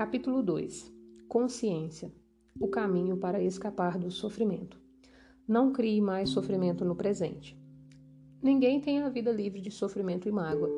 Capítulo 0.00 0.42
2 0.42 0.90
Consciência 1.28 2.10
o 2.58 2.68
caminho 2.68 3.18
para 3.18 3.42
escapar 3.42 3.98
do 3.98 4.10
sofrimento. 4.10 4.80
Não 5.46 5.74
crie 5.74 6.00
mais 6.00 6.30
sofrimento 6.30 6.86
no 6.86 6.96
presente. 6.96 7.54
Ninguém 8.42 8.80
tem 8.80 9.00
a 9.00 9.10
vida 9.10 9.30
livre 9.30 9.60
de 9.60 9.70
sofrimento 9.70 10.26
e 10.26 10.32
mágoa. 10.32 10.70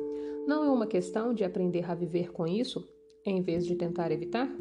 Não 0.45 0.65
é 0.65 0.69
uma 0.69 0.85
questão 0.85 1.33
de 1.33 1.45
aprender 1.45 1.89
a 1.89 1.95
viver 1.95 2.33
com 2.33 2.45
isso 2.45 2.85
em 3.25 3.41
vez 3.41 3.65
de 3.65 3.77
tentar 3.77 4.11
evitar? 4.11 4.53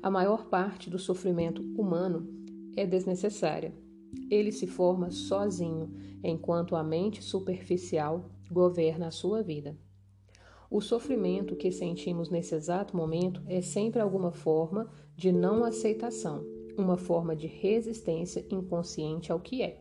A 0.00 0.08
maior 0.08 0.46
parte 0.46 0.88
do 0.88 0.96
sofrimento 0.96 1.60
humano 1.76 2.28
é 2.76 2.86
desnecessária. 2.86 3.74
Ele 4.30 4.52
se 4.52 4.68
forma 4.68 5.10
sozinho, 5.10 5.92
enquanto 6.22 6.76
a 6.76 6.84
mente 6.84 7.24
superficial 7.24 8.30
governa 8.48 9.08
a 9.08 9.10
sua 9.10 9.42
vida. 9.42 9.76
O 10.68 10.80
sofrimento 10.80 11.54
que 11.54 11.70
sentimos 11.70 12.28
nesse 12.28 12.54
exato 12.54 12.96
momento 12.96 13.40
é 13.46 13.60
sempre 13.60 14.00
alguma 14.00 14.32
forma 14.32 14.90
de 15.14 15.30
não 15.30 15.62
aceitação, 15.62 16.44
uma 16.76 16.96
forma 16.96 17.36
de 17.36 17.46
resistência 17.46 18.44
inconsciente 18.50 19.30
ao 19.30 19.38
que 19.38 19.62
é. 19.62 19.78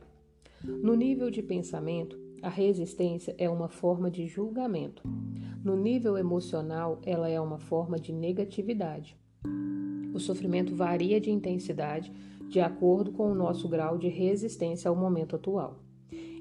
No 0.63 0.95
nível 0.95 1.31
de 1.31 1.41
pensamento, 1.41 2.20
a 2.41 2.49
resistência 2.49 3.34
é 3.39 3.49
uma 3.49 3.67
forma 3.67 4.11
de 4.11 4.27
julgamento. 4.27 5.02
No 5.63 5.75
nível 5.75 6.17
emocional, 6.17 7.02
ela 7.03 7.27
é 7.27 7.41
uma 7.41 7.58
forma 7.58 7.99
de 7.99 8.13
negatividade. 8.13 9.17
O 10.13 10.20
sofrimento 10.20 10.75
varia 10.75 11.20
de 11.20 11.31
intensidade 11.31 12.13
de 12.47 12.59
acordo 12.59 13.11
com 13.11 13.31
o 13.31 13.36
nosso 13.36 13.67
grau 13.67 13.97
de 13.97 14.08
resistência 14.08 14.88
ao 14.88 14.95
momento 14.95 15.36
atual 15.36 15.84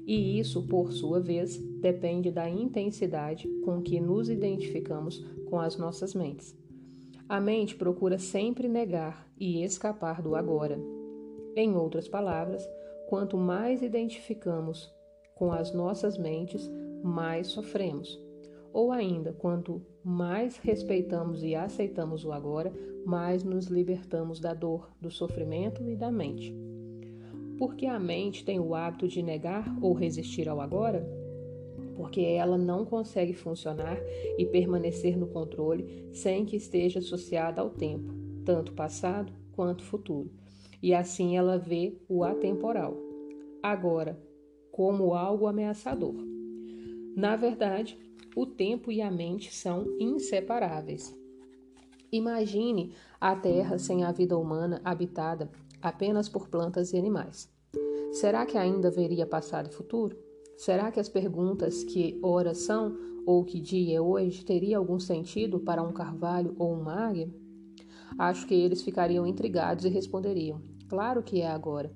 e 0.05 0.39
isso, 0.39 0.67
por 0.67 0.91
sua 0.91 1.19
vez, 1.19 1.57
depende 1.57 2.29
da 2.31 2.47
intensidade 2.49 3.47
com 3.63 3.81
que 3.81 3.99
nos 3.99 4.29
identificamos 4.29 5.25
com 5.49 5.59
as 5.59 5.77
nossas 5.77 6.13
mentes. 6.13 6.55
A 7.27 7.39
mente 7.39 7.75
procura 7.75 8.19
sempre 8.19 8.67
negar 8.67 9.27
e 9.39 9.63
escapar 9.63 10.21
do 10.21 10.35
agora. 10.35 10.79
Em 11.55 11.75
outras 11.75 12.07
palavras, 12.07 12.67
quanto 13.09 13.35
mais 13.35 13.81
identificamos 13.81 14.93
com 15.33 15.51
as 15.51 15.73
nossas 15.73 16.17
mentes, 16.17 16.69
mais 17.03 17.47
sofremos. 17.47 18.21
Ou 18.71 18.91
ainda, 18.91 19.33
quanto 19.33 19.81
mais 20.03 20.57
respeitamos 20.57 21.43
e 21.43 21.55
aceitamos 21.55 22.25
o 22.25 22.31
agora, 22.31 22.71
mais 23.05 23.43
nos 23.43 23.67
libertamos 23.67 24.39
da 24.39 24.53
dor, 24.53 24.91
do 25.01 25.09
sofrimento 25.09 25.89
e 25.89 25.95
da 25.95 26.11
mente. 26.11 26.64
Porque 27.57 27.85
a 27.85 27.99
mente 27.99 28.43
tem 28.43 28.59
o 28.59 28.75
hábito 28.75 29.07
de 29.07 29.23
negar 29.23 29.65
ou 29.81 29.93
resistir 29.93 30.49
ao 30.49 30.59
agora? 30.59 31.07
Porque 31.95 32.21
ela 32.21 32.57
não 32.57 32.83
consegue 32.83 33.33
funcionar 33.33 33.97
e 34.37 34.45
permanecer 34.45 35.17
no 35.17 35.27
controle 35.27 36.09
sem 36.11 36.45
que 36.45 36.57
esteja 36.57 36.99
associada 36.99 37.61
ao 37.61 37.69
tempo, 37.69 38.13
tanto 38.43 38.73
passado 38.73 39.31
quanto 39.53 39.83
futuro. 39.83 40.29
E 40.83 40.93
assim 40.93 41.37
ela 41.37 41.57
vê 41.57 41.97
o 42.09 42.23
atemporal, 42.23 42.97
agora, 43.63 44.19
como 44.71 45.13
algo 45.13 45.47
ameaçador. 45.47 46.15
Na 47.15 47.37
verdade, 47.37 47.97
o 48.35 48.45
tempo 48.45 48.91
e 48.91 49.01
a 49.01 49.09
mente 49.09 49.53
são 49.53 49.85
inseparáveis. 49.97 51.15
Imagine 52.11 52.93
a 53.19 53.35
Terra 53.35 53.77
sem 53.77 54.03
a 54.03 54.11
vida 54.11 54.37
humana 54.37 54.81
habitada 54.83 55.49
apenas 55.85 56.27
por 56.27 56.49
plantas 56.49 56.93
e 56.93 56.97
animais. 56.97 57.47
Será 58.11 58.43
que 58.43 58.57
ainda 58.57 58.87
haveria 58.87 59.27
passado 59.27 59.69
e 59.69 59.73
futuro? 59.73 60.17
Será 60.57 60.91
que 60.91 60.99
as 60.99 61.07
perguntas 61.07 61.83
que 61.83 62.19
horas 62.23 62.57
são 62.57 62.97
ou 63.23 63.45
que 63.45 63.59
dia 63.59 63.97
é 63.97 64.01
hoje 64.01 64.43
teria 64.43 64.79
algum 64.79 64.99
sentido 64.99 65.59
para 65.59 65.83
um 65.83 65.93
carvalho 65.93 66.55
ou 66.57 66.73
uma 66.73 67.07
águia? 67.07 67.29
Acho 68.17 68.47
que 68.47 68.55
eles 68.55 68.81
ficariam 68.81 69.27
intrigados 69.27 69.85
e 69.85 69.89
responderiam: 69.89 70.59
Claro 70.89 71.21
que 71.21 71.41
é 71.41 71.47
agora. 71.47 71.91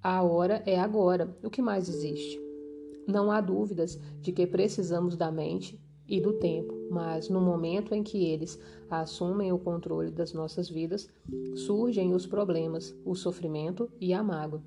A 0.00 0.22
hora 0.22 0.62
é 0.64 0.78
agora. 0.78 1.36
O 1.42 1.50
que 1.50 1.60
mais 1.60 1.88
existe? 1.88 2.40
Não 3.04 3.32
há 3.32 3.40
dúvidas 3.40 3.98
de 4.20 4.30
que 4.30 4.46
precisamos 4.46 5.16
da 5.16 5.32
mente 5.32 5.80
e 6.10 6.20
do 6.20 6.32
tempo, 6.32 6.74
mas 6.90 7.28
no 7.28 7.40
momento 7.40 7.94
em 7.94 8.02
que 8.02 8.24
eles 8.24 8.60
assumem 8.90 9.52
o 9.52 9.58
controle 9.58 10.10
das 10.10 10.32
nossas 10.32 10.68
vidas, 10.68 11.08
surgem 11.54 12.12
os 12.12 12.26
problemas, 12.26 12.92
o 13.04 13.14
sofrimento 13.14 13.88
e 14.00 14.12
a 14.12 14.20
mágoa. 14.20 14.60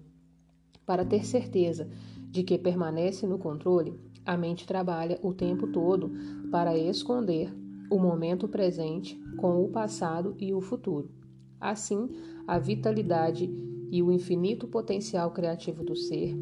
Para 0.85 1.03
ter 1.03 1.25
certeza 1.25 1.89
de 2.31 2.43
que 2.43 2.57
permanece 2.57 3.27
no 3.27 3.37
controle, 3.37 3.93
a 4.25 4.37
mente 4.37 4.65
trabalha 4.65 5.19
o 5.21 5.33
tempo 5.33 5.67
todo 5.67 6.11
para 6.49 6.77
esconder 6.77 7.53
o 7.91 7.99
momento 7.99 8.47
presente 8.47 9.21
com 9.35 9.61
o 9.61 9.67
passado 9.67 10.35
e 10.39 10.53
o 10.53 10.61
futuro. 10.61 11.11
Assim, 11.59 12.09
a 12.47 12.57
vitalidade 12.57 13.51
e 13.91 14.01
o 14.01 14.11
infinito 14.11 14.65
potencial 14.65 15.31
criativo 15.31 15.83
do 15.83 15.95
ser, 15.95 16.35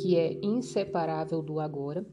que 0.00 0.16
é 0.16 0.38
inseparável 0.42 1.42
do 1.42 1.60
agora, 1.60 2.06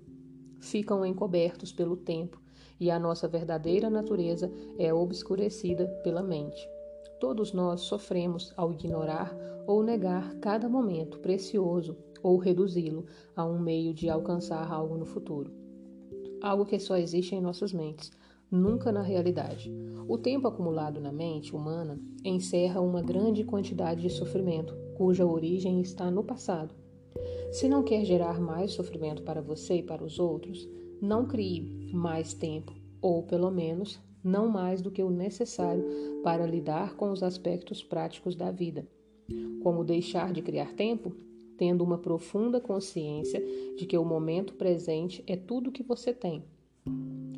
ficam 0.63 1.05
encobertos 1.05 1.71
pelo 1.71 1.97
tempo 1.97 2.41
e 2.79 2.89
a 2.89 2.97
nossa 2.97 3.27
verdadeira 3.27 3.89
natureza 3.89 4.51
é 4.77 4.93
obscurecida 4.93 5.87
pela 6.03 6.23
mente. 6.23 6.67
Todos 7.19 7.53
nós 7.53 7.81
sofremos 7.81 8.53
ao 8.57 8.71
ignorar 8.71 9.35
ou 9.67 9.83
negar 9.83 10.35
cada 10.35 10.67
momento 10.67 11.19
precioso 11.19 11.97
ou 12.21 12.37
reduzi-lo 12.37 13.05
a 13.35 13.45
um 13.45 13.59
meio 13.59 13.93
de 13.93 14.09
alcançar 14.09 14.71
algo 14.71 14.97
no 14.97 15.05
futuro. 15.05 15.51
Algo 16.41 16.65
que 16.65 16.79
só 16.79 16.97
existe 16.97 17.35
em 17.35 17.41
nossas 17.41 17.71
mentes, 17.71 18.11
nunca 18.49 18.91
na 18.91 19.01
realidade. 19.01 19.71
O 20.07 20.17
tempo 20.17 20.47
acumulado 20.47 20.99
na 20.99 21.11
mente 21.11 21.55
humana 21.55 21.99
encerra 22.23 22.81
uma 22.81 23.01
grande 23.01 23.43
quantidade 23.43 24.01
de 24.01 24.09
sofrimento, 24.09 24.75
cuja 24.95 25.25
origem 25.25 25.81
está 25.81 26.09
no 26.09 26.23
passado 26.23 26.82
se 27.51 27.67
não 27.67 27.83
quer 27.83 28.03
gerar 28.05 28.39
mais 28.39 28.71
sofrimento 28.71 29.23
para 29.23 29.41
você 29.41 29.75
e 29.75 29.83
para 29.83 30.03
os 30.03 30.19
outros, 30.19 30.67
não 31.01 31.25
crie 31.27 31.91
mais 31.93 32.33
tempo, 32.33 32.73
ou 33.01 33.23
pelo 33.23 33.51
menos 33.51 33.99
não 34.23 34.47
mais 34.47 34.81
do 34.81 34.89
que 34.89 35.03
o 35.03 35.09
necessário 35.09 35.83
para 36.23 36.45
lidar 36.45 36.95
com 36.95 37.11
os 37.11 37.21
aspectos 37.21 37.83
práticos 37.83 38.35
da 38.35 38.49
vida. 38.51 38.87
Como 39.61 39.83
deixar 39.83 40.31
de 40.31 40.41
criar 40.41 40.73
tempo? 40.73 41.13
Tendo 41.57 41.83
uma 41.83 41.97
profunda 41.97 42.59
consciência 42.59 43.43
de 43.77 43.85
que 43.85 43.97
o 43.97 44.05
momento 44.05 44.53
presente 44.53 45.23
é 45.27 45.35
tudo 45.35 45.71
que 45.71 45.83
você 45.83 46.13
tem. 46.13 46.43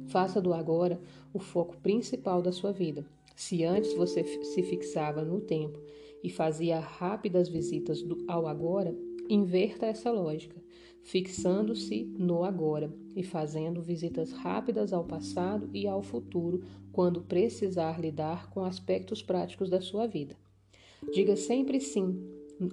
Faça 0.08 0.40
do 0.42 0.54
agora 0.54 1.00
o 1.34 1.40
foco 1.40 1.76
principal 1.78 2.42
da 2.42 2.52
sua 2.52 2.72
vida. 2.72 3.06
Se 3.36 3.64
antes 3.64 3.94
você 3.94 4.24
se 4.24 4.64
fixava 4.64 5.24
no 5.24 5.42
tempo 5.42 5.80
e 6.24 6.30
fazia 6.30 6.80
rápidas 6.80 7.50
visitas 7.50 8.04
ao 8.28 8.48
agora, 8.48 8.96
Inverta 9.28 9.88
essa 9.88 10.12
lógica, 10.12 10.56
fixando-se 11.02 12.04
no 12.18 12.44
agora 12.44 12.94
e 13.16 13.24
fazendo 13.24 13.82
visitas 13.82 14.32
rápidas 14.32 14.94
ao 14.94 15.04
passado 15.04 15.70
e 15.74 15.88
ao 15.88 16.04
futuro 16.04 16.64
quando 16.92 17.22
precisar 17.22 18.00
lidar 18.00 18.50
com 18.52 18.64
aspectos 18.64 19.24
práticos 19.24 19.70
da 19.70 19.82
sua 19.82 20.06
vida. 20.06 20.36
Diga 21.12 21.36
sempre 21.36 21.80
sim 21.80 22.20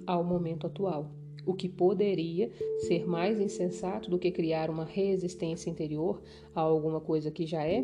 ao 0.05 0.23
momento 0.23 0.67
atual, 0.67 1.11
o 1.45 1.53
que 1.53 1.67
poderia 1.67 2.51
ser 2.79 3.05
mais 3.05 3.39
insensato 3.39 4.09
do 4.09 4.19
que 4.19 4.31
criar 4.31 4.69
uma 4.69 4.85
resistência 4.85 5.69
interior 5.69 6.21
a 6.55 6.61
alguma 6.61 7.01
coisa 7.01 7.31
que 7.31 7.45
já 7.45 7.65
é? 7.65 7.83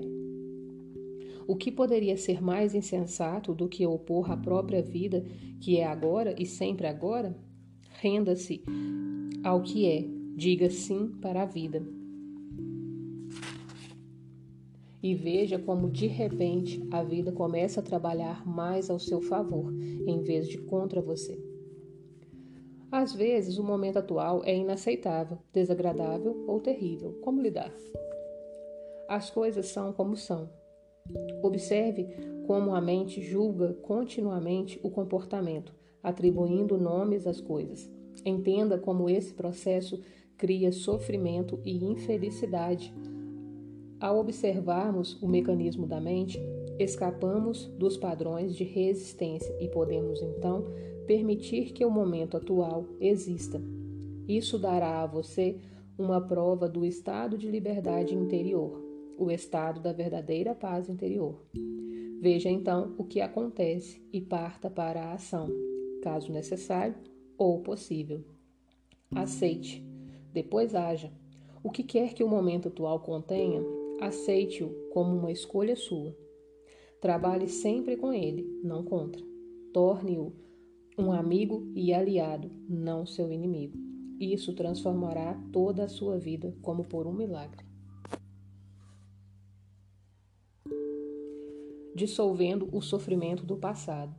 O 1.47 1.55
que 1.55 1.71
poderia 1.71 2.15
ser 2.15 2.41
mais 2.41 2.75
insensato 2.75 3.55
do 3.55 3.67
que 3.67 3.85
opor 3.85 4.31
a 4.31 4.37
própria 4.37 4.83
vida, 4.83 5.25
que 5.59 5.77
é 5.77 5.85
agora 5.85 6.35
e 6.37 6.45
sempre 6.45 6.85
agora? 6.85 7.35
Renda-se 8.01 8.63
ao 9.43 9.61
que 9.61 9.85
é, 9.85 10.05
diga 10.33 10.69
sim 10.69 11.09
para 11.21 11.41
a 11.41 11.45
vida. 11.45 11.85
E 15.03 15.13
veja 15.13 15.59
como 15.59 15.89
de 15.89 16.07
repente 16.07 16.81
a 16.91 17.03
vida 17.03 17.33
começa 17.33 17.81
a 17.81 17.83
trabalhar 17.83 18.47
mais 18.47 18.89
ao 18.89 18.99
seu 18.99 19.21
favor, 19.21 19.73
em 19.73 20.21
vez 20.21 20.47
de 20.47 20.57
contra 20.59 21.01
você. 21.01 21.37
Às 22.89 23.13
vezes, 23.13 23.57
o 23.57 23.63
momento 23.65 23.99
atual 23.99 24.43
é 24.45 24.55
inaceitável, 24.55 25.37
desagradável 25.51 26.45
ou 26.47 26.61
terrível. 26.61 27.19
Como 27.21 27.41
lidar? 27.41 27.73
As 29.09 29.29
coisas 29.29 29.65
são 29.65 29.91
como 29.91 30.15
são. 30.15 30.49
Observe 31.43 32.07
como 32.47 32.73
a 32.73 32.79
mente 32.79 33.21
julga 33.21 33.73
continuamente 33.73 34.79
o 34.81 34.89
comportamento, 34.89 35.78
atribuindo 36.03 36.77
nomes 36.77 37.27
às 37.27 37.41
coisas. 37.41 37.89
Entenda 38.25 38.77
como 38.77 39.09
esse 39.09 39.33
processo 39.33 40.01
cria 40.37 40.71
sofrimento 40.71 41.59
e 41.65 41.83
infelicidade. 41.83 42.93
Ao 43.99 44.17
observarmos 44.17 45.21
o 45.21 45.27
mecanismo 45.27 45.85
da 45.85 45.99
mente, 45.99 46.39
escapamos 46.79 47.65
dos 47.77 47.97
padrões 47.97 48.55
de 48.55 48.63
resistência 48.63 49.53
e 49.59 49.67
podemos 49.67 50.21
então 50.21 50.65
permitir 51.05 51.73
que 51.73 51.83
o 51.83 51.91
momento 51.91 52.37
atual 52.37 52.85
exista. 52.99 53.61
Isso 54.27 54.57
dará 54.57 55.01
a 55.01 55.07
você 55.07 55.57
uma 55.97 56.21
prova 56.21 56.69
do 56.69 56.85
estado 56.85 57.37
de 57.37 57.49
liberdade 57.49 58.15
interior, 58.15 58.81
o 59.17 59.29
estado 59.29 59.81
da 59.81 59.91
verdadeira 59.91 60.55
paz 60.55 60.87
interior. 60.87 61.43
Veja 62.21 62.49
então 62.49 62.93
o 62.97 63.03
que 63.03 63.19
acontece 63.19 64.01
e 64.13 64.21
parta 64.21 64.69
para 64.69 65.03
a 65.03 65.13
ação, 65.13 65.49
caso 66.01 66.31
necessário 66.31 66.95
ou 67.37 67.61
possível. 67.61 68.23
Aceite, 69.15 69.83
depois 70.33 70.75
haja. 70.75 71.11
O 71.63 71.69
que 71.69 71.83
quer 71.83 72.13
que 72.13 72.23
o 72.23 72.29
momento 72.29 72.67
atual 72.67 72.99
contenha, 72.99 73.61
aceite-o 73.99 74.69
como 74.91 75.15
uma 75.15 75.31
escolha 75.31 75.75
sua. 75.75 76.15
Trabalhe 77.01 77.47
sempre 77.47 77.97
com 77.97 78.13
ele, 78.13 78.43
não 78.63 78.83
contra. 78.83 79.25
Torne-o 79.73 80.33
um 80.97 81.11
amigo 81.11 81.71
e 81.73 81.93
aliado, 81.93 82.51
não 82.67 83.05
seu 83.05 83.31
inimigo. 83.31 83.77
Isso 84.19 84.53
transformará 84.53 85.33
toda 85.51 85.85
a 85.85 85.87
sua 85.87 86.17
vida 86.17 86.53
como 86.61 86.83
por 86.83 87.07
um 87.07 87.13
milagre. 87.13 87.65
Dissolvendo 91.95 92.67
o 92.71 92.81
sofrimento 92.81 93.45
do 93.45 93.55
passado. 93.57 94.13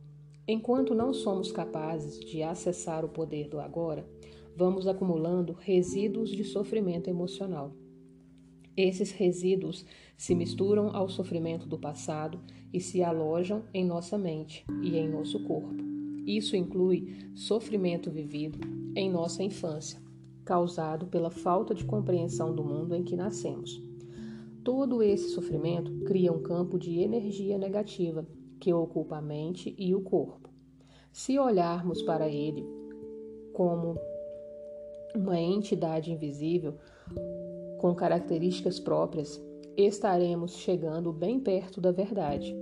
Enquanto 0.47 0.95
não 0.95 1.13
somos 1.13 1.51
capazes 1.51 2.19
de 2.19 2.41
acessar 2.41 3.05
o 3.05 3.09
poder 3.09 3.47
do 3.47 3.59
agora, 3.59 4.07
vamos 4.55 4.87
acumulando 4.87 5.53
resíduos 5.53 6.29
de 6.29 6.43
sofrimento 6.43 7.09
emocional. 7.09 7.75
Esses 8.75 9.11
resíduos 9.11 9.85
se 10.17 10.33
misturam 10.33 10.95
ao 10.95 11.07
sofrimento 11.09 11.67
do 11.67 11.77
passado 11.77 12.39
e 12.73 12.79
se 12.79 13.03
alojam 13.03 13.63
em 13.73 13.85
nossa 13.85 14.17
mente 14.17 14.65
e 14.81 14.97
em 14.97 15.07
nosso 15.09 15.43
corpo. 15.43 15.75
Isso 16.25 16.55
inclui 16.55 17.31
sofrimento 17.35 18.09
vivido 18.09 18.59
em 18.95 19.11
nossa 19.11 19.43
infância, 19.43 20.01
causado 20.43 21.05
pela 21.05 21.29
falta 21.29 21.75
de 21.75 21.85
compreensão 21.85 22.55
do 22.55 22.63
mundo 22.63 22.95
em 22.95 23.03
que 23.03 23.15
nascemos. 23.15 23.81
Todo 24.63 25.03
esse 25.03 25.29
sofrimento 25.29 25.91
cria 26.05 26.31
um 26.31 26.41
campo 26.41 26.79
de 26.79 26.99
energia 26.99 27.57
negativa 27.57 28.27
que 28.61 28.73
ocupa 28.73 29.17
a 29.17 29.21
mente 29.21 29.75
e 29.77 29.93
o 29.93 30.01
corpo. 30.01 30.49
Se 31.11 31.37
olharmos 31.37 32.01
para 32.03 32.29
ele 32.29 32.65
como 33.51 33.99
uma 35.13 35.37
entidade 35.37 36.13
invisível 36.13 36.75
com 37.79 37.93
características 37.93 38.79
próprias, 38.79 39.43
estaremos 39.75 40.55
chegando 40.55 41.11
bem 41.11 41.41
perto 41.41 41.81
da 41.81 41.91
verdade. 41.91 42.55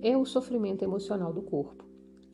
É 0.00 0.16
o 0.16 0.24
sofrimento 0.24 0.84
emocional 0.84 1.32
do 1.32 1.42
corpo 1.42 1.88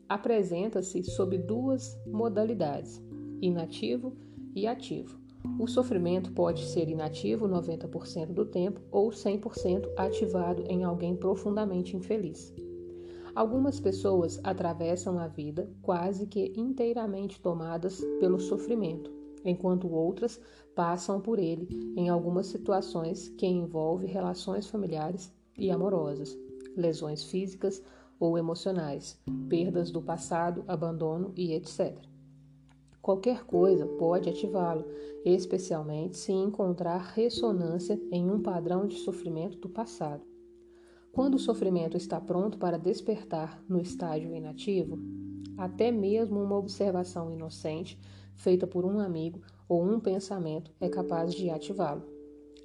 apresenta-se 0.07 1.03
sob 1.03 1.37
duas 1.37 1.99
modalidades, 2.05 3.01
inativo 3.41 4.15
e 4.55 4.67
ativo. 4.67 5.19
O 5.59 5.67
sofrimento 5.67 6.31
pode 6.31 6.65
ser 6.65 6.89
inativo 6.89 7.47
90% 7.47 8.33
do 8.33 8.45
tempo 8.45 8.81
ou 8.91 9.09
100% 9.09 9.91
ativado 9.95 10.63
em 10.67 10.83
alguém 10.83 11.15
profundamente 11.15 11.95
infeliz. 11.95 12.53
Algumas 13.35 13.81
pessoas 13.81 14.39
atravessam 14.45 15.19
a 15.19 15.27
vida 15.27 15.69
quase 15.81 16.25
que 16.25 16.53
inteiramente 16.55 17.41
tomadas 17.41 17.99
pelo 18.17 18.39
sofrimento, 18.39 19.11
enquanto 19.43 19.91
outras 19.91 20.39
passam 20.73 21.19
por 21.19 21.37
ele 21.37 21.67
em 21.97 22.07
algumas 22.07 22.47
situações 22.47 23.27
que 23.27 23.45
envolvem 23.45 24.09
relações 24.09 24.67
familiares 24.67 25.33
e 25.57 25.69
amorosas, 25.69 26.37
lesões 26.77 27.23
físicas 27.23 27.83
ou 28.17 28.37
emocionais, 28.37 29.21
perdas 29.49 29.91
do 29.91 30.01
passado, 30.01 30.63
abandono 30.65 31.33
e 31.35 31.51
etc. 31.51 31.93
Qualquer 33.01 33.43
coisa 33.43 33.85
pode 33.85 34.29
ativá-lo, 34.29 34.85
especialmente 35.25 36.15
se 36.15 36.31
encontrar 36.31 37.11
ressonância 37.13 38.01
em 38.13 38.31
um 38.31 38.41
padrão 38.41 38.87
de 38.87 38.95
sofrimento 38.95 39.57
do 39.57 39.67
passado. 39.67 40.34
Quando 41.15 41.35
o 41.35 41.39
sofrimento 41.39 41.95
está 41.95 42.19
pronto 42.19 42.57
para 42.57 42.77
despertar 42.77 43.63
no 43.69 43.79
estágio 43.79 44.35
inativo, 44.35 44.99
até 45.57 45.89
mesmo 45.89 46.43
uma 46.43 46.57
observação 46.57 47.31
inocente, 47.31 47.97
feita 48.35 48.67
por 48.67 48.83
um 48.83 48.99
amigo 48.99 49.39
ou 49.65 49.81
um 49.81 49.97
pensamento, 49.97 50.73
é 50.77 50.89
capaz 50.89 51.33
de 51.33 51.49
ativá-lo. 51.49 52.03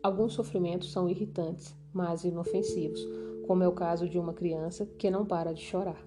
Alguns 0.03 0.33
sofrimentos 0.33 0.91
são 0.91 1.09
irritantes, 1.09 1.77
mas 1.93 2.25
inofensivos, 2.25 3.01
como 3.47 3.63
é 3.63 3.69
o 3.69 3.73
caso 3.73 4.09
de 4.09 4.19
uma 4.19 4.35
criança 4.35 4.85
que 4.99 5.13
não 5.13 5.25
para 5.25 5.55
de 5.55 5.63
chorar. 5.63 6.05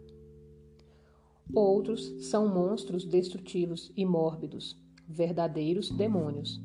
Outros 1.55 2.13
são 2.25 2.49
monstros 2.49 3.05
destrutivos 3.05 3.89
e 3.95 4.05
mórbidos, 4.05 4.77
verdadeiros 5.07 5.89
demônios. 5.91 6.61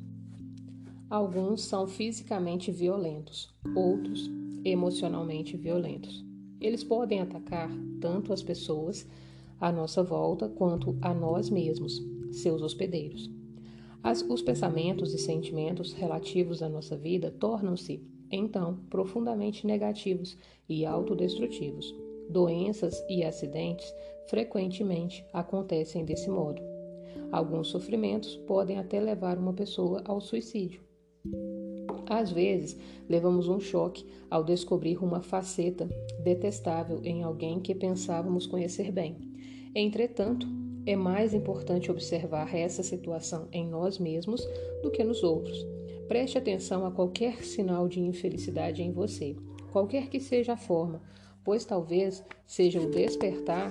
Alguns 1.08 1.62
são 1.62 1.86
fisicamente 1.86 2.72
violentos, 2.72 3.54
outros 3.76 4.28
emocionalmente 4.64 5.56
violentos. 5.56 6.24
Eles 6.60 6.82
podem 6.82 7.20
atacar 7.20 7.70
tanto 8.00 8.32
as 8.32 8.42
pessoas 8.42 9.06
à 9.60 9.70
nossa 9.70 10.02
volta 10.02 10.48
quanto 10.48 10.96
a 11.00 11.12
nós 11.14 11.50
mesmos, 11.50 12.02
seus 12.32 12.62
hospedeiros. 12.62 13.30
As, 14.02 14.22
os 14.22 14.42
pensamentos 14.42 15.12
e 15.12 15.18
sentimentos 15.18 15.92
relativos 15.92 16.62
à 16.62 16.68
nossa 16.68 16.96
vida 16.96 17.30
tornam-se 17.30 18.02
então 18.30 18.78
profundamente 18.88 19.66
negativos 19.66 20.36
e 20.68 20.84
autodestrutivos. 20.84 21.94
Doenças 22.30 23.02
e 23.08 23.24
acidentes 23.24 23.92
frequentemente 24.28 25.24
acontecem 25.32 26.04
desse 26.04 26.28
modo. 26.28 26.60
Alguns 27.32 27.68
sofrimentos 27.68 28.36
podem 28.36 28.78
até 28.78 29.00
levar 29.00 29.38
uma 29.38 29.52
pessoa 29.52 30.02
ao 30.04 30.20
suicídio. 30.20 30.87
Às 32.08 32.30
vezes, 32.30 32.76
levamos 33.08 33.48
um 33.48 33.60
choque 33.60 34.06
ao 34.30 34.42
descobrir 34.42 34.96
uma 35.04 35.20
faceta 35.20 35.86
detestável 36.22 37.00
em 37.04 37.22
alguém 37.22 37.60
que 37.60 37.74
pensávamos 37.74 38.46
conhecer 38.46 38.90
bem. 38.90 39.16
Entretanto, 39.74 40.46
é 40.86 40.96
mais 40.96 41.34
importante 41.34 41.90
observar 41.90 42.54
essa 42.54 42.82
situação 42.82 43.46
em 43.52 43.68
nós 43.68 43.98
mesmos 43.98 44.42
do 44.82 44.90
que 44.90 45.04
nos 45.04 45.22
outros. 45.22 45.66
Preste 46.08 46.38
atenção 46.38 46.86
a 46.86 46.90
qualquer 46.90 47.44
sinal 47.44 47.86
de 47.86 48.00
infelicidade 48.00 48.82
em 48.82 48.90
você, 48.90 49.36
qualquer 49.70 50.08
que 50.08 50.18
seja 50.18 50.54
a 50.54 50.56
forma, 50.56 51.02
pois 51.44 51.66
talvez 51.66 52.24
seja 52.46 52.80
o 52.80 52.90
despertar 52.90 53.70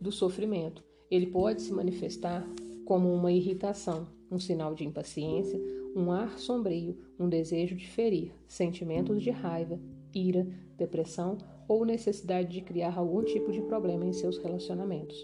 do 0.00 0.12
sofrimento. 0.12 0.84
Ele 1.10 1.26
pode 1.26 1.62
se 1.62 1.72
manifestar 1.72 2.46
como 2.84 3.12
uma 3.12 3.32
irritação, 3.32 4.06
um 4.30 4.38
sinal 4.38 4.76
de 4.76 4.84
impaciência, 4.84 5.60
um 5.94 6.10
ar 6.10 6.38
sombrio, 6.38 6.96
um 7.18 7.28
desejo 7.28 7.76
de 7.76 7.86
ferir, 7.86 8.32
sentimentos 8.48 9.22
de 9.22 9.30
raiva, 9.30 9.78
ira, 10.14 10.46
depressão 10.76 11.38
ou 11.68 11.84
necessidade 11.84 12.48
de 12.48 12.60
criar 12.60 12.98
algum 12.98 13.22
tipo 13.22 13.52
de 13.52 13.62
problema 13.62 14.04
em 14.04 14.12
seus 14.12 14.38
relacionamentos. 14.38 15.16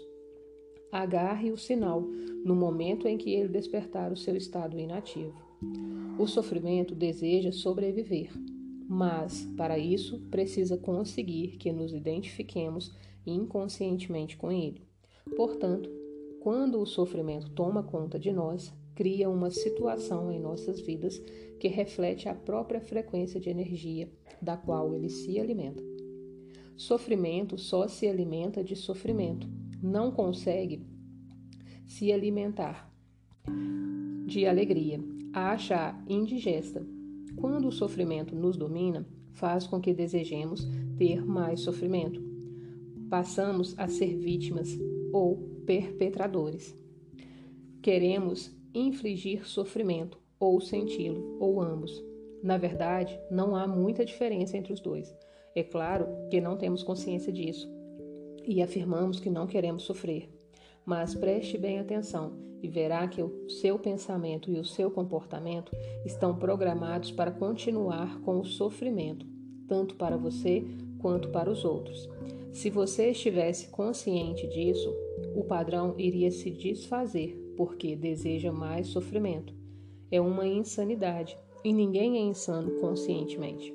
Agarre 0.91 1.51
o 1.51 1.57
sinal 1.57 2.01
no 2.01 2.55
momento 2.55 3.07
em 3.07 3.17
que 3.17 3.31
ele 3.31 3.49
despertar 3.49 4.11
o 4.11 4.17
seu 4.17 4.35
estado 4.35 4.79
inativo. 4.79 5.35
O 6.17 6.27
sofrimento 6.27 6.95
deseja 6.95 7.51
sobreviver, 7.51 8.31
mas, 8.87 9.45
para 9.55 9.77
isso, 9.77 10.19
precisa 10.29 10.77
conseguir 10.77 11.57
que 11.57 11.71
nos 11.71 11.93
identifiquemos 11.93 12.93
inconscientemente 13.25 14.35
com 14.35 14.51
ele. 14.51 14.81
Portanto, 15.35 15.89
quando 16.41 16.81
o 16.81 16.85
sofrimento 16.85 17.49
toma 17.51 17.83
conta 17.83 18.17
de 18.19 18.33
nós, 18.33 18.73
cria 18.95 19.29
uma 19.29 19.49
situação 19.49 20.31
em 20.31 20.39
nossas 20.39 20.79
vidas 20.79 21.21
que 21.59 21.67
reflete 21.67 22.27
a 22.27 22.33
própria 22.33 22.81
frequência 22.81 23.39
de 23.39 23.49
energia 23.49 24.11
da 24.41 24.57
qual 24.57 24.93
ele 24.95 25.09
se 25.09 25.39
alimenta. 25.39 25.83
Sofrimento 26.75 27.57
só 27.57 27.87
se 27.87 28.07
alimenta 28.07 28.63
de 28.63 28.75
sofrimento, 28.75 29.47
não 29.81 30.11
consegue 30.11 30.85
se 31.85 32.11
alimentar 32.11 32.91
de 34.25 34.45
alegria, 34.45 34.99
acha 35.33 35.95
indigesta. 36.07 36.85
Quando 37.35 37.67
o 37.67 37.71
sofrimento 37.71 38.35
nos 38.35 38.57
domina, 38.57 39.07
faz 39.31 39.67
com 39.67 39.79
que 39.79 39.93
desejemos 39.93 40.67
ter 40.97 41.25
mais 41.25 41.61
sofrimento. 41.61 42.21
Passamos 43.09 43.77
a 43.77 43.87
ser 43.87 44.17
vítimas 44.17 44.69
ou 45.11 45.37
perpetradores. 45.65 46.75
Queremos 47.81 48.51
infligir 48.73 49.47
sofrimento 49.47 50.19
ou 50.39 50.59
senti-lo, 50.59 51.37
ou 51.39 51.61
ambos. 51.61 52.03
Na 52.41 52.57
verdade, 52.57 53.19
não 53.29 53.55
há 53.55 53.67
muita 53.67 54.03
diferença 54.03 54.57
entre 54.57 54.73
os 54.73 54.79
dois. 54.79 55.15
É 55.55 55.63
claro 55.63 56.07
que 56.29 56.41
não 56.41 56.57
temos 56.57 56.81
consciência 56.81 57.31
disso 57.31 57.69
e 58.45 58.61
afirmamos 58.61 59.19
que 59.19 59.29
não 59.29 59.45
queremos 59.45 59.83
sofrer. 59.83 60.29
Mas 60.83 61.13
preste 61.13 61.57
bem 61.57 61.79
atenção 61.79 62.33
e 62.61 62.67
verá 62.67 63.07
que 63.07 63.21
o 63.21 63.49
seu 63.49 63.77
pensamento 63.77 64.51
e 64.51 64.59
o 64.59 64.65
seu 64.65 64.89
comportamento 64.89 65.71
estão 66.05 66.35
programados 66.35 67.11
para 67.11 67.31
continuar 67.31 68.19
com 68.21 68.39
o 68.39 68.45
sofrimento, 68.45 69.25
tanto 69.67 69.95
para 69.95 70.17
você 70.17 70.65
quanto 70.99 71.29
para 71.29 71.49
os 71.49 71.63
outros. 71.63 72.09
Se 72.51 72.69
você 72.69 73.11
estivesse 73.11 73.67
consciente 73.67 74.47
disso, 74.47 74.93
o 75.35 75.43
padrão 75.43 75.95
iria 75.97 76.31
se 76.31 76.49
desfazer 76.49 77.40
porque 77.61 77.95
deseja 77.95 78.51
mais 78.51 78.87
sofrimento. 78.87 79.53
É 80.09 80.19
uma 80.19 80.47
insanidade 80.47 81.37
e 81.63 81.71
ninguém 81.71 82.17
é 82.17 82.21
insano 82.21 82.71
conscientemente. 82.79 83.71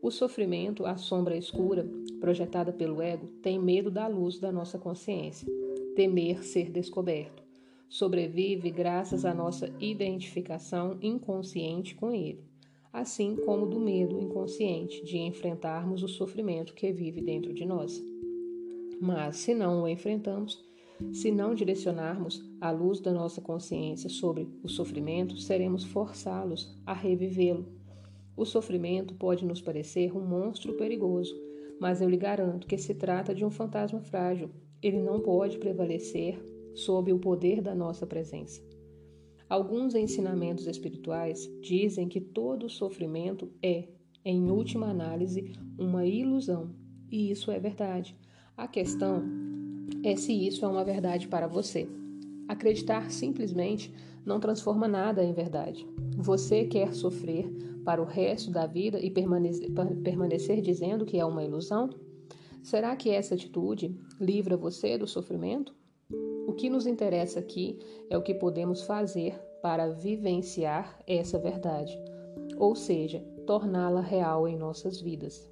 O 0.00 0.10
sofrimento, 0.10 0.86
a 0.86 0.96
sombra 0.96 1.36
escura 1.36 1.86
projetada 2.18 2.72
pelo 2.72 3.02
ego, 3.02 3.26
tem 3.42 3.58
medo 3.58 3.90
da 3.90 4.06
luz 4.06 4.38
da 4.38 4.50
nossa 4.50 4.78
consciência, 4.78 5.46
temer 5.94 6.42
ser 6.42 6.70
descoberto. 6.70 7.42
Sobrevive 7.86 8.70
graças 8.70 9.26
à 9.26 9.34
nossa 9.34 9.70
identificação 9.78 10.96
inconsciente 11.02 11.94
com 11.94 12.10
ele, 12.10 12.42
assim 12.90 13.36
como 13.44 13.66
do 13.66 13.78
medo 13.78 14.18
inconsciente 14.18 15.04
de 15.04 15.18
enfrentarmos 15.18 16.02
o 16.02 16.08
sofrimento 16.08 16.72
que 16.72 16.90
vive 16.90 17.20
dentro 17.20 17.52
de 17.52 17.66
nós. 17.66 18.02
Mas, 18.98 19.36
se 19.36 19.52
não 19.52 19.82
o 19.82 19.88
enfrentamos, 19.88 20.69
se 21.12 21.30
não 21.30 21.54
direcionarmos 21.54 22.42
a 22.60 22.70
luz 22.70 23.00
da 23.00 23.12
nossa 23.12 23.40
consciência 23.40 24.08
sobre 24.08 24.48
o 24.62 24.68
sofrimento, 24.68 25.36
seremos 25.38 25.84
forçá-los 25.84 26.76
a 26.86 26.92
revivê-lo 26.92 27.80
o 28.40 28.46
sofrimento 28.46 29.14
pode 29.14 29.44
nos 29.44 29.60
parecer 29.60 30.16
um 30.16 30.26
monstro 30.26 30.72
perigoso, 30.72 31.38
mas 31.78 32.00
eu 32.00 32.08
lhe 32.08 32.16
garanto 32.16 32.66
que 32.66 32.78
se 32.78 32.94
trata 32.94 33.34
de 33.34 33.44
um 33.44 33.50
fantasma 33.50 34.00
frágil. 34.00 34.48
Ele 34.82 34.98
não 34.98 35.20
pode 35.20 35.58
prevalecer 35.58 36.42
sob 36.74 37.12
o 37.12 37.18
poder 37.18 37.60
da 37.60 37.74
nossa 37.74 38.06
presença. 38.06 38.62
Alguns 39.46 39.94
ensinamentos 39.94 40.66
espirituais 40.66 41.50
dizem 41.60 42.08
que 42.08 42.18
todo 42.18 42.70
sofrimento 42.70 43.52
é, 43.62 43.88
em 44.24 44.50
última 44.50 44.86
análise, 44.86 45.52
uma 45.78 46.06
ilusão, 46.06 46.74
e 47.10 47.30
isso 47.30 47.50
é 47.50 47.60
verdade. 47.60 48.16
A 48.56 48.66
questão 48.66 49.22
é 50.02 50.16
se 50.16 50.32
isso 50.32 50.64
é 50.64 50.68
uma 50.68 50.84
verdade 50.84 51.28
para 51.28 51.46
você. 51.46 51.88
Acreditar 52.48 53.10
simplesmente 53.10 53.92
não 54.24 54.40
transforma 54.40 54.88
nada 54.88 55.24
em 55.24 55.32
verdade. 55.32 55.86
Você 56.16 56.64
quer 56.64 56.94
sofrer 56.94 57.50
para 57.84 58.02
o 58.02 58.04
resto 58.04 58.50
da 58.50 58.66
vida 58.66 58.98
e 58.98 59.10
permanecer, 59.10 60.60
dizendo 60.60 61.06
que 61.06 61.18
é 61.18 61.24
uma 61.24 61.44
ilusão? 61.44 61.90
Será 62.62 62.94
que 62.94 63.08
essa 63.08 63.34
atitude 63.34 63.96
livra 64.20 64.56
você 64.56 64.98
do 64.98 65.06
sofrimento? 65.06 65.74
O 66.46 66.52
que 66.52 66.68
nos 66.68 66.86
interessa 66.86 67.38
aqui 67.38 67.78
é 68.10 68.18
o 68.18 68.22
que 68.22 68.34
podemos 68.34 68.82
fazer 68.82 69.40
para 69.62 69.88
vivenciar 69.88 70.98
essa 71.06 71.38
verdade, 71.38 71.96
ou 72.56 72.74
seja, 72.74 73.20
torná-la 73.46 74.00
real 74.00 74.48
em 74.48 74.56
nossas 74.56 75.00
vidas. 75.00 75.50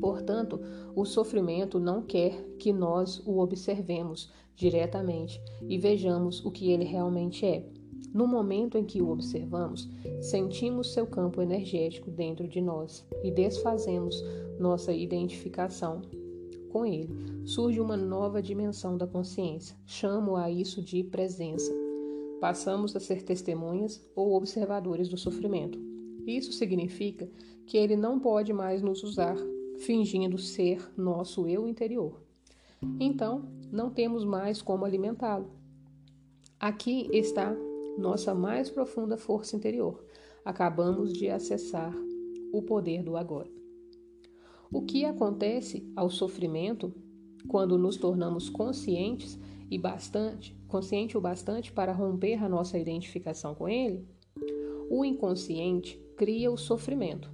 Portanto, 0.00 0.60
o 0.94 1.04
sofrimento 1.04 1.78
não 1.78 2.02
quer 2.02 2.42
que 2.58 2.72
nós 2.72 3.22
o 3.26 3.38
observemos 3.38 4.30
diretamente 4.56 5.40
e 5.68 5.78
vejamos 5.78 6.44
o 6.44 6.50
que 6.50 6.70
ele 6.70 6.84
realmente 6.84 7.44
é. 7.44 7.64
No 8.12 8.26
momento 8.26 8.76
em 8.76 8.84
que 8.84 9.00
o 9.00 9.10
observamos, 9.10 9.88
sentimos 10.20 10.92
seu 10.92 11.06
campo 11.06 11.40
energético 11.40 12.10
dentro 12.10 12.46
de 12.46 12.60
nós 12.60 13.06
e 13.22 13.30
desfazemos 13.30 14.22
nossa 14.58 14.92
identificação 14.92 16.02
com 16.68 16.84
ele. 16.84 17.08
Surge 17.44 17.80
uma 17.80 17.96
nova 17.96 18.42
dimensão 18.42 18.96
da 18.96 19.06
consciência. 19.06 19.76
Chamo 19.86 20.36
a 20.36 20.50
isso 20.50 20.82
de 20.82 21.04
presença. 21.04 21.72
Passamos 22.40 22.94
a 22.96 23.00
ser 23.00 23.22
testemunhas 23.22 24.04
ou 24.14 24.34
observadores 24.34 25.08
do 25.08 25.16
sofrimento. 25.16 25.78
Isso 26.26 26.52
significa 26.52 27.30
que 27.66 27.76
ele 27.76 27.96
não 27.96 28.18
pode 28.18 28.52
mais 28.52 28.82
nos 28.82 29.02
usar, 29.02 29.36
fingindo 29.84 30.38
ser 30.38 30.90
nosso 30.96 31.46
eu 31.46 31.66
interior. 31.68 32.22
Então, 32.98 33.48
não 33.70 33.90
temos 33.90 34.24
mais 34.24 34.60
como 34.60 34.84
alimentá-lo. 34.84 35.50
Aqui 36.58 37.08
está 37.12 37.54
nossa 37.98 38.34
mais 38.34 38.70
profunda 38.70 39.16
força 39.16 39.56
interior. 39.56 40.04
Acabamos 40.44 41.12
de 41.12 41.28
acessar 41.28 41.94
o 42.52 42.62
poder 42.62 43.02
do 43.02 43.16
agora. 43.16 43.50
O 44.70 44.82
que 44.82 45.04
acontece 45.04 45.90
ao 45.94 46.08
sofrimento 46.08 46.92
quando 47.48 47.76
nos 47.76 47.96
tornamos 47.96 48.48
conscientes 48.48 49.38
e 49.70 49.78
bastante, 49.78 50.56
consciente 50.68 51.16
o 51.16 51.20
bastante 51.20 51.72
para 51.72 51.92
romper 51.92 52.42
a 52.42 52.48
nossa 52.48 52.78
identificação 52.78 53.54
com 53.54 53.68
ele? 53.68 54.06
O 54.90 55.04
inconsciente 55.04 56.00
cria 56.16 56.50
o 56.50 56.56
sofrimento. 56.56 57.30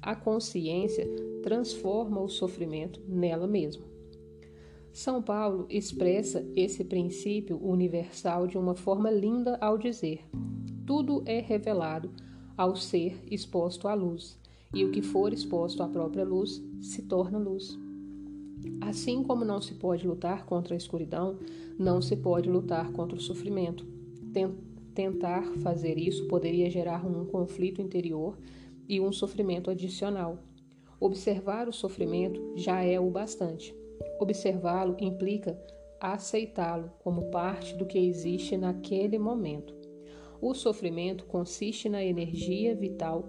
A 0.00 0.14
consciência 0.14 1.06
transforma 1.42 2.20
o 2.20 2.28
sofrimento 2.28 3.00
nela 3.06 3.46
mesma. 3.46 3.84
São 4.92 5.22
Paulo 5.22 5.66
expressa 5.68 6.44
esse 6.56 6.84
princípio 6.84 7.58
universal 7.62 8.46
de 8.46 8.58
uma 8.58 8.74
forma 8.74 9.10
linda 9.10 9.56
ao 9.60 9.78
dizer: 9.78 10.24
tudo 10.86 11.22
é 11.26 11.40
revelado 11.40 12.10
ao 12.56 12.74
ser 12.74 13.22
exposto 13.30 13.86
à 13.86 13.94
luz, 13.94 14.38
e 14.74 14.84
o 14.84 14.90
que 14.90 15.02
for 15.02 15.32
exposto 15.32 15.82
à 15.82 15.88
própria 15.88 16.24
luz 16.24 16.62
se 16.80 17.02
torna 17.02 17.38
luz. 17.38 17.78
Assim 18.80 19.22
como 19.22 19.44
não 19.44 19.60
se 19.60 19.74
pode 19.74 20.06
lutar 20.06 20.44
contra 20.44 20.74
a 20.74 20.76
escuridão, 20.76 21.38
não 21.78 22.02
se 22.02 22.16
pode 22.16 22.50
lutar 22.50 22.90
contra 22.92 23.16
o 23.16 23.20
sofrimento. 23.20 23.86
Tentar 24.94 25.44
fazer 25.58 25.96
isso 25.96 26.26
poderia 26.26 26.68
gerar 26.68 27.06
um 27.06 27.24
conflito 27.24 27.80
interior 27.80 28.36
e 28.88 29.00
um 29.00 29.12
sofrimento 29.12 29.70
adicional. 29.70 30.42
Observar 31.00 31.68
o 31.68 31.72
sofrimento 31.72 32.54
já 32.56 32.82
é 32.82 32.98
o 32.98 33.10
bastante. 33.10 33.74
Observá-lo 34.18 34.96
implica 35.00 35.56
aceitá-lo 36.00 36.90
como 36.98 37.30
parte 37.30 37.76
do 37.76 37.86
que 37.86 37.98
existe 37.98 38.56
naquele 38.56 39.18
momento. 39.18 39.74
O 40.40 40.54
sofrimento 40.54 41.24
consiste 41.26 41.88
na 41.88 42.04
energia 42.04 42.74
vital 42.74 43.26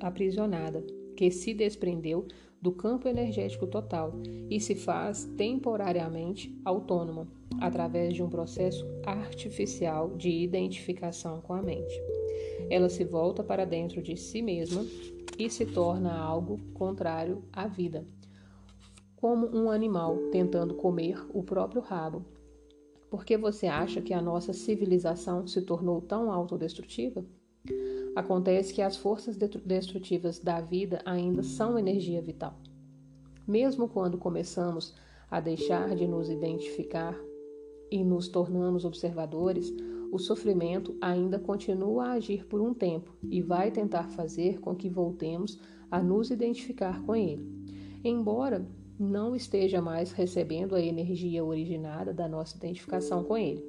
aprisionada, 0.00 0.84
que 1.16 1.30
se 1.30 1.52
desprendeu 1.54 2.26
do 2.60 2.72
campo 2.72 3.08
energético 3.08 3.66
total 3.66 4.12
e 4.48 4.58
se 4.58 4.74
faz 4.74 5.24
temporariamente 5.36 6.56
autônoma 6.64 7.28
através 7.60 8.14
de 8.14 8.22
um 8.22 8.28
processo 8.28 8.86
artificial 9.04 10.16
de 10.16 10.30
identificação 10.30 11.40
com 11.40 11.52
a 11.52 11.62
mente. 11.62 12.00
Ela 12.70 12.88
se 12.88 13.04
volta 13.04 13.42
para 13.42 13.64
dentro 13.64 14.02
de 14.02 14.16
si 14.16 14.42
mesma 14.42 14.84
e 15.38 15.48
se 15.50 15.66
torna 15.66 16.16
algo 16.16 16.58
contrário 16.74 17.42
à 17.52 17.66
vida 17.66 18.06
como 19.24 19.46
um 19.56 19.70
animal 19.70 20.18
tentando 20.30 20.74
comer 20.74 21.18
o 21.32 21.42
próprio 21.42 21.80
rabo. 21.80 22.26
Por 23.08 23.24
que 23.24 23.38
você 23.38 23.66
acha 23.66 24.02
que 24.02 24.12
a 24.12 24.20
nossa 24.20 24.52
civilização 24.52 25.46
se 25.46 25.62
tornou 25.62 26.02
tão 26.02 26.30
autodestrutiva? 26.30 27.24
Acontece 28.14 28.74
que 28.74 28.82
as 28.82 28.98
forças 28.98 29.38
destrutivas 29.64 30.38
da 30.38 30.60
vida 30.60 31.00
ainda 31.06 31.42
são 31.42 31.78
energia 31.78 32.20
vital. 32.20 32.60
Mesmo 33.48 33.88
quando 33.88 34.18
começamos 34.18 34.94
a 35.30 35.40
deixar 35.40 35.96
de 35.96 36.06
nos 36.06 36.28
identificar 36.28 37.18
e 37.90 38.04
nos 38.04 38.28
tornamos 38.28 38.84
observadores, 38.84 39.72
o 40.14 40.18
sofrimento 40.20 40.96
ainda 41.00 41.40
continua 41.40 42.04
a 42.04 42.12
agir 42.12 42.46
por 42.46 42.60
um 42.60 42.72
tempo 42.72 43.12
e 43.28 43.42
vai 43.42 43.72
tentar 43.72 44.10
fazer 44.10 44.60
com 44.60 44.72
que 44.72 44.88
voltemos 44.88 45.58
a 45.90 46.00
nos 46.00 46.30
identificar 46.30 47.02
com 47.02 47.16
ele. 47.16 47.44
Embora 48.04 48.64
não 48.96 49.34
esteja 49.34 49.82
mais 49.82 50.12
recebendo 50.12 50.76
a 50.76 50.80
energia 50.80 51.44
originada 51.44 52.14
da 52.14 52.28
nossa 52.28 52.56
identificação 52.56 53.24
com 53.24 53.36
ele. 53.36 53.64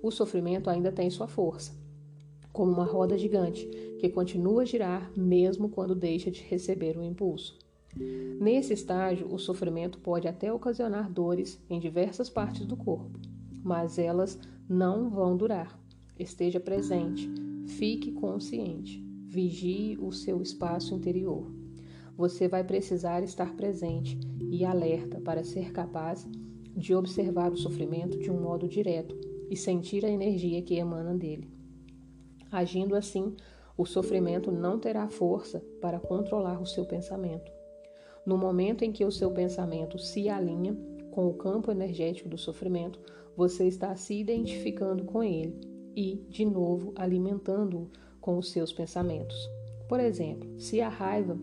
O 0.00 0.12
sofrimento 0.12 0.70
ainda 0.70 0.92
tem 0.92 1.10
sua 1.10 1.26
força, 1.26 1.72
como 2.52 2.70
uma 2.70 2.84
roda 2.84 3.18
gigante 3.18 3.68
que 3.98 4.08
continua 4.08 4.62
a 4.62 4.64
girar 4.64 5.10
mesmo 5.16 5.68
quando 5.68 5.96
deixa 5.96 6.30
de 6.30 6.42
receber 6.42 6.96
o 6.96 7.02
impulso. 7.02 7.58
Nesse 8.40 8.72
estágio, 8.72 9.34
o 9.34 9.36
sofrimento 9.36 9.98
pode 9.98 10.28
até 10.28 10.52
ocasionar 10.52 11.10
dores 11.10 11.60
em 11.68 11.80
diversas 11.80 12.30
partes 12.30 12.64
do 12.64 12.76
corpo, 12.76 13.18
mas 13.64 13.98
elas 13.98 14.38
não 14.72 15.10
vão 15.10 15.36
durar. 15.36 15.78
Esteja 16.18 16.58
presente, 16.58 17.30
fique 17.66 18.10
consciente, 18.12 19.04
vigie 19.26 19.98
o 20.00 20.10
seu 20.10 20.40
espaço 20.40 20.94
interior. 20.94 21.52
Você 22.16 22.48
vai 22.48 22.64
precisar 22.64 23.22
estar 23.22 23.54
presente 23.54 24.18
e 24.50 24.64
alerta 24.64 25.20
para 25.20 25.44
ser 25.44 25.72
capaz 25.72 26.26
de 26.74 26.94
observar 26.94 27.52
o 27.52 27.56
sofrimento 27.56 28.18
de 28.18 28.30
um 28.30 28.40
modo 28.40 28.66
direto 28.66 29.14
e 29.50 29.56
sentir 29.56 30.06
a 30.06 30.10
energia 30.10 30.62
que 30.62 30.76
emana 30.76 31.14
dele. 31.14 31.50
Agindo 32.50 32.96
assim, 32.96 33.36
o 33.76 33.84
sofrimento 33.84 34.50
não 34.50 34.78
terá 34.78 35.06
força 35.08 35.62
para 35.82 36.00
controlar 36.00 36.60
o 36.60 36.66
seu 36.66 36.86
pensamento. 36.86 37.50
No 38.24 38.38
momento 38.38 38.84
em 38.84 38.92
que 38.92 39.04
o 39.04 39.12
seu 39.12 39.30
pensamento 39.32 39.98
se 39.98 40.28
alinha 40.30 40.74
com 41.10 41.26
o 41.26 41.34
campo 41.34 41.70
energético 41.70 42.28
do 42.28 42.38
sofrimento, 42.38 43.00
você 43.36 43.66
está 43.66 43.94
se 43.96 44.14
identificando 44.14 45.04
com 45.04 45.22
ele 45.22 45.54
e, 45.96 46.20
de 46.28 46.44
novo, 46.44 46.92
alimentando-o 46.96 47.90
com 48.20 48.38
os 48.38 48.50
seus 48.50 48.72
pensamentos. 48.72 49.36
Por 49.88 50.00
exemplo, 50.00 50.48
se 50.58 50.80
a 50.80 50.88
raiva 50.88 51.38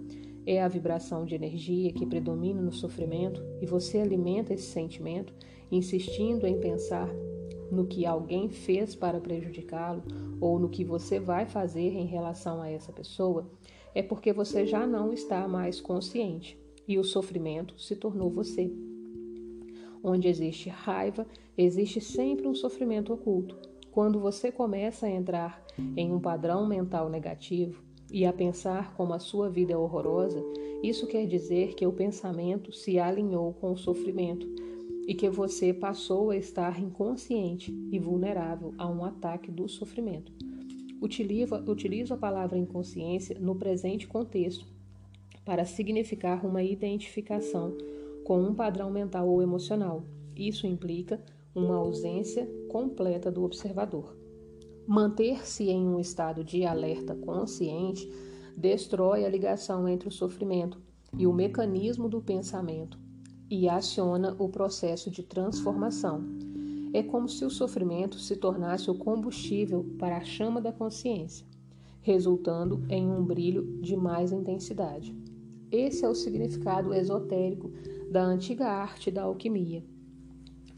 é 0.45 0.61
a 0.61 0.67
vibração 0.67 1.25
de 1.25 1.35
energia 1.35 1.93
que 1.93 2.05
predomina 2.05 2.61
no 2.61 2.71
sofrimento 2.71 3.43
e 3.61 3.65
você 3.65 3.99
alimenta 3.99 4.53
esse 4.53 4.67
sentimento, 4.67 5.33
insistindo 5.71 6.47
em 6.47 6.59
pensar 6.59 7.09
no 7.71 7.85
que 7.85 8.05
alguém 8.05 8.49
fez 8.49 8.95
para 8.95 9.19
prejudicá-lo 9.19 10.03
ou 10.41 10.57
no 10.57 10.69
que 10.69 10.83
você 10.83 11.19
vai 11.19 11.45
fazer 11.45 11.93
em 11.93 12.05
relação 12.05 12.61
a 12.61 12.69
essa 12.69 12.91
pessoa, 12.91 13.47
é 13.93 14.01
porque 14.01 14.33
você 14.33 14.65
já 14.65 14.87
não 14.87 15.13
está 15.13 15.47
mais 15.47 15.79
consciente 15.79 16.57
e 16.87 16.97
o 16.97 17.03
sofrimento 17.03 17.79
se 17.79 17.95
tornou 17.95 18.31
você. 18.31 18.71
Onde 20.03 20.27
existe 20.27 20.69
raiva, 20.69 21.27
existe 21.57 21.99
sempre 21.99 22.47
um 22.47 22.55
sofrimento 22.55 23.13
oculto. 23.13 23.57
Quando 23.91 24.19
você 24.19 24.51
começa 24.51 25.07
a 25.07 25.09
entrar 25.09 25.65
em 25.97 26.11
um 26.11 26.19
padrão 26.19 26.65
mental 26.65 27.09
negativo 27.09 27.83
e 28.11 28.25
a 28.25 28.31
pensar 28.31 28.93
como 28.95 29.13
a 29.13 29.19
sua 29.19 29.49
vida 29.49 29.73
é 29.73 29.77
horrorosa, 29.77 30.41
isso 30.81 31.05
quer 31.07 31.25
dizer 31.25 31.75
que 31.75 31.85
o 31.85 31.91
pensamento 31.91 32.71
se 32.71 32.97
alinhou 32.97 33.53
com 33.53 33.73
o 33.73 33.77
sofrimento 33.77 34.47
e 35.07 35.13
que 35.13 35.29
você 35.29 35.73
passou 35.73 36.29
a 36.29 36.37
estar 36.37 36.79
inconsciente 36.79 37.73
e 37.91 37.99
vulnerável 37.99 38.73
a 38.77 38.87
um 38.87 39.03
ataque 39.03 39.51
do 39.51 39.67
sofrimento. 39.67 40.31
Utilizo, 41.01 42.13
a 42.13 42.17
palavra 42.17 42.57
inconsciência 42.57 43.37
no 43.39 43.55
presente 43.55 44.07
contexto 44.07 44.65
para 45.43 45.65
significar 45.65 46.45
uma 46.45 46.61
identificação 46.61 47.75
com 48.29 48.43
um 48.43 48.53
padrão 48.53 48.91
mental 48.91 49.27
ou 49.27 49.41
emocional. 49.41 50.03
Isso 50.35 50.67
implica 50.67 51.19
uma 51.55 51.77
ausência 51.77 52.47
completa 52.69 53.31
do 53.31 53.43
observador. 53.43 54.15
Manter-se 54.85 55.67
em 55.67 55.83
um 55.83 55.99
estado 55.99 56.43
de 56.43 56.63
alerta 56.63 57.15
consciente 57.15 58.07
destrói 58.55 59.25
a 59.25 59.29
ligação 59.29 59.89
entre 59.89 60.07
o 60.07 60.11
sofrimento 60.11 60.79
e 61.17 61.25
o 61.25 61.33
mecanismo 61.33 62.07
do 62.07 62.21
pensamento 62.21 62.99
e 63.49 63.67
aciona 63.67 64.35
o 64.37 64.47
processo 64.47 65.09
de 65.09 65.23
transformação. 65.23 66.23
É 66.93 67.01
como 67.01 67.27
se 67.27 67.43
o 67.43 67.49
sofrimento 67.49 68.19
se 68.19 68.35
tornasse 68.35 68.91
o 68.91 68.95
combustível 68.95 69.83
para 69.97 70.17
a 70.17 70.23
chama 70.23 70.61
da 70.61 70.71
consciência, 70.71 71.47
resultando 71.99 72.83
em 72.89 73.09
um 73.09 73.25
brilho 73.25 73.81
de 73.81 73.97
mais 73.97 74.31
intensidade. 74.31 75.17
Esse 75.71 76.05
é 76.05 76.09
o 76.09 76.15
significado 76.15 76.93
esotérico 76.93 77.71
da 78.11 78.23
antiga 78.23 78.67
arte 78.67 79.11
da 79.11 79.23
alquimia. 79.23 79.83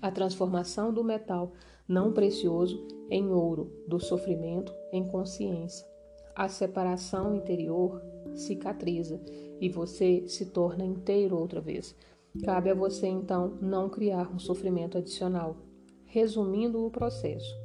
A 0.02 0.12
transformação 0.12 0.94
do 0.94 1.04
metal 1.04 1.54
não 1.88 2.12
precioso 2.12 2.86
em 3.10 3.30
ouro, 3.30 3.72
do 3.88 4.00
sofrimento 4.00 4.74
em 4.92 5.08
consciência 5.08 5.92
a 6.36 6.48
separação 6.48 7.36
interior 7.36 8.02
cicatriza 8.34 9.22
e 9.60 9.70
você 9.70 10.24
se 10.28 10.48
torna 10.48 10.86
inteiro 10.86 11.38
outra 11.38 11.60
vez. 11.60 11.96
Cabe 12.44 12.70
a 12.70 12.74
você 12.74 13.08
então 13.08 13.58
não 13.62 13.90
criar 13.90 14.34
um 14.34 14.40
sofrimento 14.40 14.98
adicional. 14.98 15.58
Resumindo 16.06 16.86
o 16.86 16.90
processo, 16.90 17.56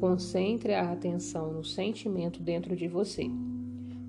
concentre 0.00 0.74
a 0.74 0.90
atenção 0.90 1.52
no 1.52 1.64
sentimento 1.64 2.42
dentro 2.42 2.74
de 2.74 2.88
você. 2.88 3.30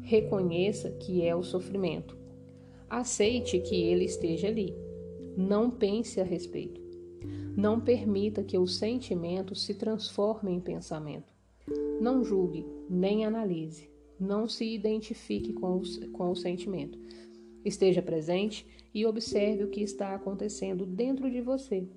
Reconheça 0.01 0.91
que 0.91 1.25
é 1.25 1.35
o 1.35 1.43
sofrimento. 1.43 2.17
Aceite 2.89 3.59
que 3.59 3.83
ele 3.83 4.05
esteja 4.05 4.47
ali. 4.47 4.73
Não 5.37 5.69
pense 5.69 6.19
a 6.19 6.23
respeito. 6.23 6.81
Não 7.55 7.79
permita 7.79 8.43
que 8.43 8.57
o 8.57 8.67
sentimento 8.67 9.55
se 9.55 9.75
transforme 9.75 10.51
em 10.51 10.59
pensamento. 10.59 11.31
Não 12.01 12.23
julgue, 12.23 12.65
nem 12.89 13.25
analise 13.25 13.95
não 14.19 14.47
se 14.47 14.65
identifique 14.65 15.53
com 15.53 15.77
o, 15.77 16.11
com 16.11 16.31
o 16.31 16.35
sentimento. 16.35 16.97
Esteja 17.63 18.01
presente 18.01 18.65
e 18.93 19.05
observe 19.05 19.63
o 19.63 19.69
que 19.69 19.81
está 19.81 20.13
acontecendo 20.15 20.85
dentro 20.85 21.29
de 21.29 21.41
você. 21.41 21.87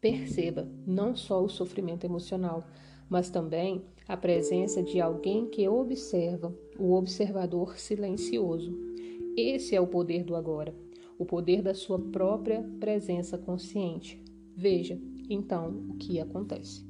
Perceba 0.00 0.68
não 0.86 1.14
só 1.14 1.44
o 1.44 1.48
sofrimento 1.48 2.04
emocional, 2.04 2.66
mas 3.08 3.28
também 3.28 3.84
a 4.08 4.16
presença 4.16 4.82
de 4.82 5.00
alguém 5.00 5.46
que 5.46 5.68
observa, 5.68 6.54
o 6.78 6.94
observador 6.94 7.78
silencioso. 7.78 8.76
Esse 9.36 9.76
é 9.76 9.80
o 9.80 9.86
poder 9.86 10.24
do 10.24 10.34
agora, 10.34 10.74
o 11.20 11.26
poder 11.26 11.60
da 11.60 11.74
sua 11.74 11.98
própria 11.98 12.62
presença 12.80 13.36
consciente. 13.36 14.18
Veja, 14.56 14.98
então, 15.28 15.84
o 15.90 15.94
que 15.98 16.18
acontece. 16.18 16.89